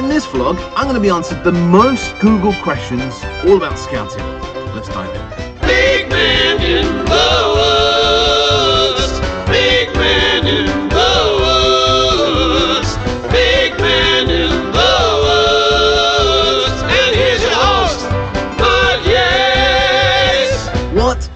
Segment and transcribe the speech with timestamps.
[0.00, 3.14] in this vlog, I'm going to be answering the most Google questions
[3.44, 4.24] all about scouting.
[4.74, 5.20] Let's dive in.
[5.60, 9.20] Big man in the woods.
[9.46, 12.96] Big man in the woods.
[13.30, 16.82] Big man in the woods.
[16.82, 18.08] And here's your host,
[18.58, 20.68] Bud Yates.
[20.94, 21.28] What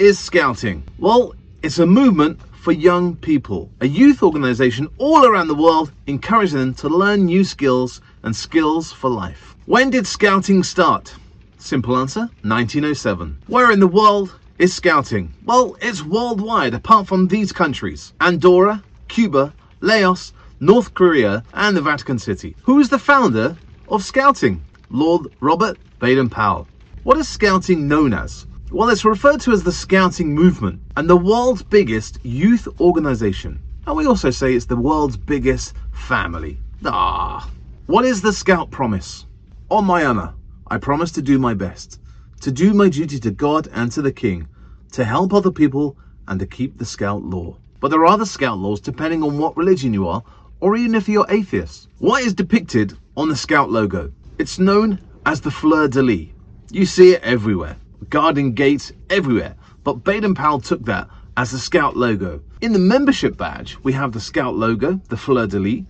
[0.00, 0.82] is scouting?
[0.98, 1.32] Well,
[1.62, 6.74] it's a movement for young people, a youth organization all around the world encouraging them
[6.74, 9.56] to learn new skills and skills for life.
[9.64, 11.14] When did scouting start?
[11.56, 13.38] Simple answer 1907.
[13.46, 15.32] Where in the world is scouting?
[15.46, 22.18] Well, it's worldwide apart from these countries Andorra, Cuba, Laos, North Korea, and the Vatican
[22.18, 22.54] City.
[22.64, 23.56] Who is the founder
[23.88, 24.62] of scouting?
[24.90, 26.68] Lord Robert Baden Powell.
[27.04, 28.44] What is scouting known as?
[28.72, 33.60] Well, it's referred to as the Scouting Movement and the world's biggest youth organization.
[33.84, 36.56] And we also say it's the world's biggest family.
[36.84, 37.50] Ah.
[37.86, 39.26] What is the Scout Promise?
[39.72, 40.34] On my honor,
[40.68, 41.98] I promise to do my best,
[42.42, 44.46] to do my duty to God and to the King,
[44.92, 45.96] to help other people
[46.28, 47.56] and to keep the Scout law.
[47.80, 50.22] But there are other Scout laws depending on what religion you are,
[50.60, 51.88] or even if you're atheist.
[51.98, 54.12] What is depicted on the Scout logo?
[54.38, 56.28] It's known as the fleur de lis.
[56.70, 57.76] You see it everywhere
[58.10, 59.54] guarding gates everywhere.
[59.84, 62.42] But Baden Powell took that as the Scout logo.
[62.60, 65.84] In the membership badge, we have the Scout logo, the fleur de lis,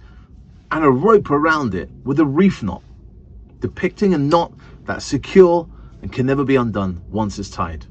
[0.71, 2.83] and a rope around it with a reef knot,
[3.59, 4.53] depicting a knot
[4.85, 5.69] that's secure
[6.03, 7.87] and can never be undone once it's tied.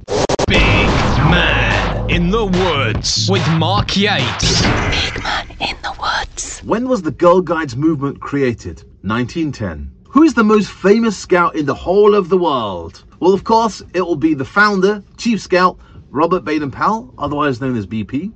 [0.47, 4.61] Big Man in the Woods with Mark Yates.
[4.61, 6.59] Big man in the woods.
[6.63, 8.83] When was the Girl Guides movement created?
[9.01, 9.98] 1910.
[10.09, 13.03] Who is the most famous scout in the whole of the world?
[13.19, 15.77] Well, of course, it will be the founder, Chief Scout,
[16.09, 18.31] Robert Baden Powell, otherwise known as BP.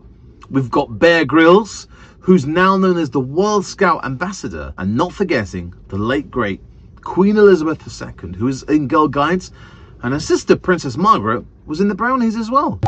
[0.51, 1.87] We've got Bear Grylls,
[2.19, 6.61] who's now known as the World Scout Ambassador, and not forgetting the late great
[7.01, 9.51] Queen Elizabeth II, who is in Girl Guides,
[10.03, 12.79] and her sister Princess Margaret was in the Brownies as well.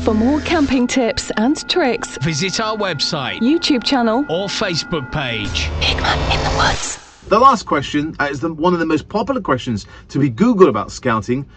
[0.00, 5.70] For more camping tips and tricks, Visit our website YouTube channel, or Facebook page.
[5.78, 6.99] Big man in the woods.
[7.30, 10.68] The last question uh, is the, one of the most popular questions to be Googled
[10.68, 11.48] about scouting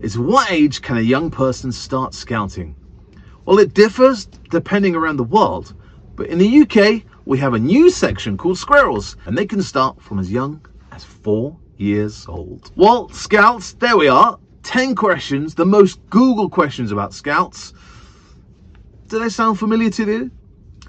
[0.00, 2.74] is what age can a young person start scouting?
[3.44, 5.74] Well, it differs depending around the world,
[6.16, 10.02] but in the UK, we have a new section called Squirrels, and they can start
[10.02, 10.60] from as young
[10.90, 12.72] as four years old.
[12.74, 14.40] Well, scouts, there we are.
[14.64, 17.74] 10 questions, the most Google questions about scouts.
[19.06, 20.30] Do they sound familiar to you?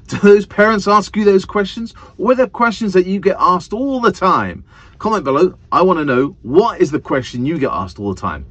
[0.07, 1.93] Do those parents ask you those questions?
[2.17, 4.63] Or are there questions that you get asked all the time?
[4.99, 5.57] Comment below.
[5.71, 8.45] I want to know what is the question you get asked all the time.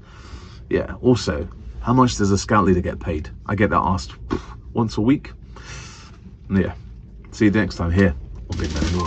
[0.71, 1.49] Yeah, also,
[1.81, 3.29] how much does a scout leader get paid?
[3.47, 4.15] I get that asked
[4.73, 5.33] once a week.
[6.51, 6.75] Yeah.
[7.33, 8.15] See you next time here
[8.51, 8.99] on Big Man in the